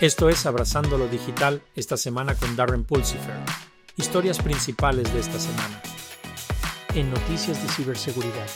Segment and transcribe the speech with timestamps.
[0.00, 3.34] Esto es Abrazando lo Digital esta semana con Darren Pulsifer.
[3.98, 5.82] Historias principales de esta semana.
[6.94, 8.48] En noticias de ciberseguridad.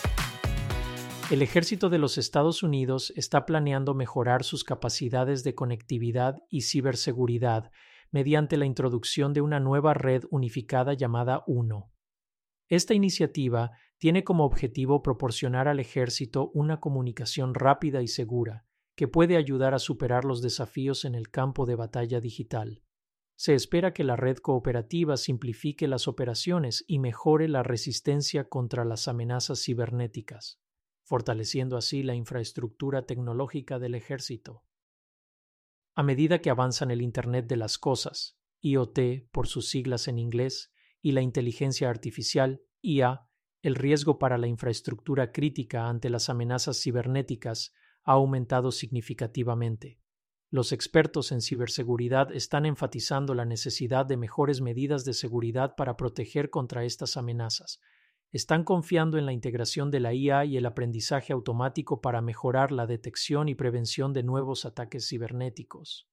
[1.30, 7.70] El ejército de los Estados Unidos está planeando mejorar sus capacidades de conectividad y ciberseguridad
[8.10, 11.92] mediante la introducción de una nueva red unificada llamada UNO.
[12.68, 18.64] Esta iniciativa tiene como objetivo proporcionar al ejército una comunicación rápida y segura,
[18.94, 22.82] que puede ayudar a superar los desafíos en el campo de batalla digital.
[23.36, 29.08] Se espera que la red cooperativa simplifique las operaciones y mejore la resistencia contra las
[29.08, 30.60] amenazas cibernéticas,
[31.02, 34.62] fortaleciendo así la infraestructura tecnológica del ejército.
[35.96, 40.72] A medida que avanzan el Internet de las Cosas, IoT por sus siglas en inglés,
[41.02, 43.28] y la inteligencia artificial, IA,
[43.62, 49.98] el riesgo para la infraestructura crítica ante las amenazas cibernéticas ha aumentado significativamente.
[50.50, 56.48] Los expertos en ciberseguridad están enfatizando la necesidad de mejores medidas de seguridad para proteger
[56.48, 57.80] contra estas amenazas.
[58.30, 62.86] Están confiando en la integración de la IA y el aprendizaje automático para mejorar la
[62.86, 66.08] detección y prevención de nuevos ataques cibernéticos.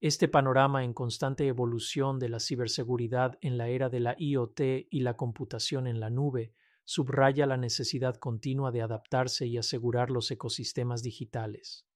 [0.00, 5.00] Este panorama en constante evolución de la ciberseguridad en la era de la IoT y
[5.00, 11.02] la computación en la nube subraya la necesidad continua de adaptarse y asegurar los ecosistemas
[11.02, 11.86] digitales.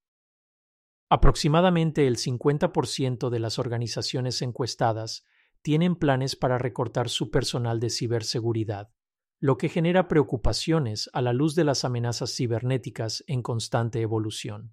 [1.08, 5.24] Aproximadamente el 50% de las organizaciones encuestadas
[5.62, 8.90] tienen planes para recortar su personal de ciberseguridad,
[9.38, 14.72] lo que genera preocupaciones a la luz de las amenazas cibernéticas en constante evolución.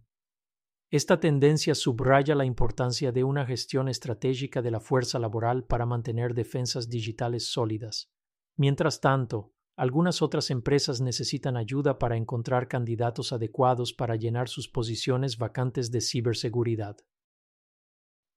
[0.89, 6.35] Esta tendencia subraya la importancia de una gestión estratégica de la fuerza laboral para mantener
[6.35, 8.11] defensas digitales sólidas.
[8.55, 15.37] Mientras tanto, algunas otras empresas necesitan ayuda para encontrar candidatos adecuados para llenar sus posiciones
[15.37, 16.97] vacantes de ciberseguridad.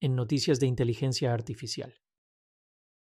[0.01, 1.95] En noticias de inteligencia artificial.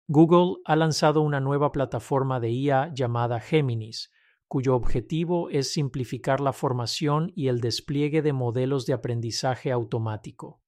[0.08, 4.11] Google ha lanzado una nueva plataforma de IA llamada Geminis,
[4.46, 10.62] cuyo objetivo es simplificar la formación y el despliegue de modelos de aprendizaje automático.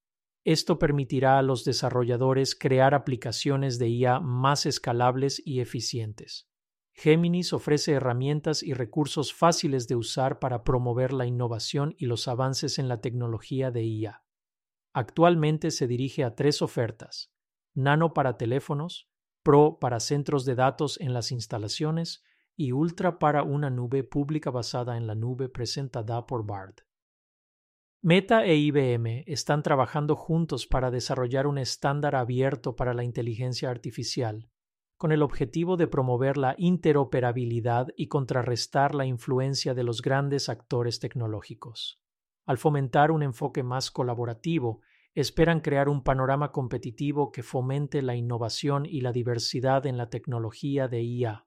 [0.45, 6.50] Esto permitirá a los desarrolladores crear aplicaciones de IA más escalables y eficientes.
[6.93, 12.79] Géminis ofrece herramientas y recursos fáciles de usar para promover la innovación y los avances
[12.79, 14.25] en la tecnología de IA.
[14.93, 17.33] Actualmente se dirige a tres ofertas:
[17.75, 19.09] Nano para teléfonos,
[19.43, 22.23] Pro para centros de datos en las instalaciones
[22.57, 26.75] y Ultra para una nube pública basada en la nube presentada por BARD.
[28.03, 34.51] Meta e IBM están trabajando juntos para desarrollar un estándar abierto para la inteligencia artificial
[35.01, 41.01] con el objetivo de promover la interoperabilidad y contrarrestar la influencia de los grandes actores
[41.01, 42.03] tecnológicos.
[42.45, 44.83] Al fomentar un enfoque más colaborativo,
[45.15, 50.87] esperan crear un panorama competitivo que fomente la innovación y la diversidad en la tecnología
[50.87, 51.47] de IA.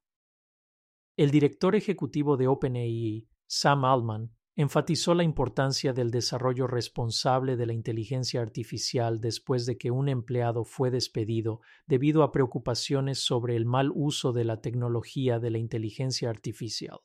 [1.16, 7.74] El director ejecutivo de OpenAI, Sam Altman, enfatizó la importancia del desarrollo responsable de la
[7.74, 13.92] inteligencia artificial después de que un empleado fue despedido debido a preocupaciones sobre el mal
[13.94, 17.00] uso de la tecnología de la inteligencia artificial.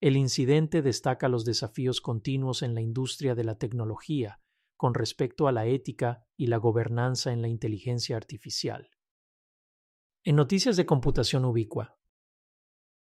[0.00, 4.40] El incidente destaca los desafíos continuos en la industria de la tecnología
[4.76, 8.90] con respecto a la ética y la gobernanza en la inteligencia artificial.
[10.24, 11.98] En noticias de computación ubicua,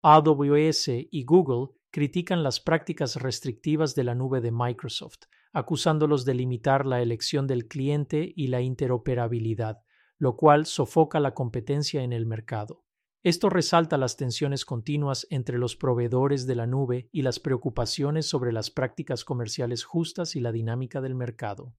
[0.02, 6.86] AWS y Google critican las prácticas restrictivas de la nube de Microsoft, acusándolos de limitar
[6.86, 9.78] la elección del cliente y la interoperabilidad,
[10.18, 12.84] lo cual sofoca la competencia en el mercado.
[13.24, 18.52] Esto resalta las tensiones continuas entre los proveedores de la nube y las preocupaciones sobre
[18.52, 21.74] las prácticas comerciales justas y la dinámica del mercado.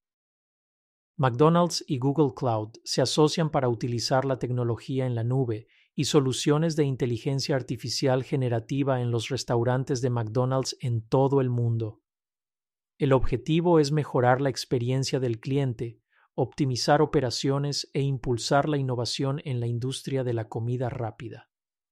[1.15, 5.67] McDonald's y Google Cloud se asocian para utilizar la tecnología en la nube
[5.99, 11.99] y soluciones de inteligencia artificial generativa en los restaurantes de McDonald's en todo el mundo.
[12.97, 15.99] El objetivo es mejorar la experiencia del cliente,
[16.35, 21.49] optimizar operaciones e impulsar la innovación en la industria de la comida rápida.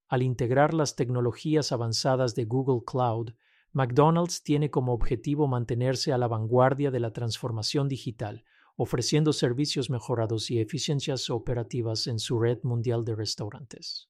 [0.07, 3.33] Al integrar las tecnologías avanzadas de Google Cloud,
[3.74, 8.45] McDonald's tiene como objetivo mantenerse a la vanguardia de la transformación digital,
[8.77, 14.07] ofreciendo servicios mejorados y eficiencias operativas en su red mundial de restaurantes.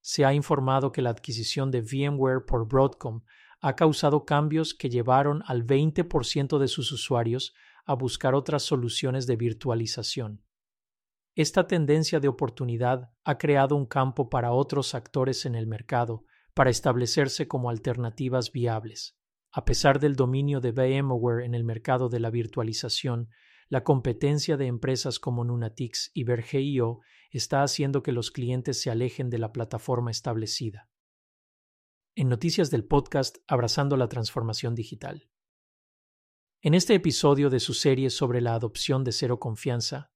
[0.00, 3.22] Se ha informado que la adquisición de VMware por Broadcom
[3.60, 7.54] ha causado cambios que llevaron al 20% de sus usuarios
[7.84, 10.42] a buscar otras soluciones de virtualización.
[11.36, 16.70] Esta tendencia de oportunidad ha creado un campo para otros actores en el mercado para
[16.70, 19.16] establecerse como alternativas viables.
[19.56, 23.30] A pesar del dominio de VMware en el mercado de la virtualización,
[23.70, 27.00] la competencia de empresas como Nunatix y Verge.io
[27.30, 30.90] está haciendo que los clientes se alejen de la plataforma establecida.
[32.14, 35.30] En noticias del podcast Abrazando la Transformación Digital.
[36.60, 40.12] En este episodio de su serie sobre la adopción de cero confianza,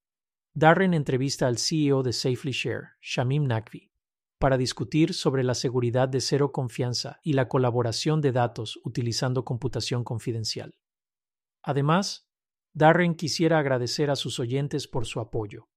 [0.53, 3.90] Darren entrevista al CEO de Safely Share, Shamim Nakvi,
[4.41, 10.03] para discutir sobre la seguridad de cero confianza y la colaboración de datos utilizando computación
[10.03, 10.79] confidencial.
[11.63, 12.27] Además,
[12.73, 15.69] Darren quisiera agradecer a sus oyentes por su apoyo.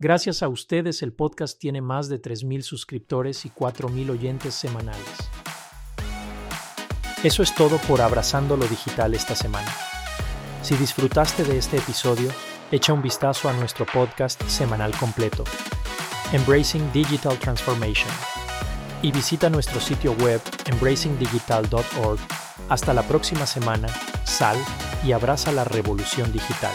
[0.00, 5.30] Gracias a ustedes el podcast tiene más de 3.000 suscriptores y 4.000 oyentes semanales.
[7.22, 9.70] Eso es todo por Abrazando lo Digital esta semana.
[10.62, 12.30] Si disfrutaste de este episodio,
[12.72, 15.44] echa un vistazo a nuestro podcast semanal completo,
[16.32, 18.10] Embracing Digital Transformation,
[19.00, 22.18] y visita nuestro sitio web embracingdigital.org.
[22.68, 23.88] Hasta la próxima semana,
[24.24, 24.56] sal
[25.04, 26.74] y abraza la revolución digital.